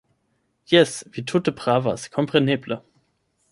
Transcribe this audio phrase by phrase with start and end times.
[0.71, 2.81] Jes, vi tute pravas, kompreneble!